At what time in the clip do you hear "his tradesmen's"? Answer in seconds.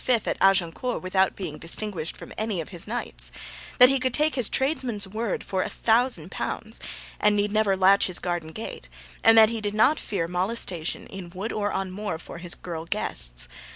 4.33-5.07